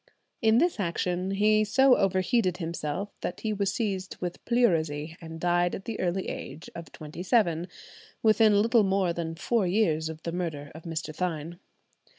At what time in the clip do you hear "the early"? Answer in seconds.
5.85-6.27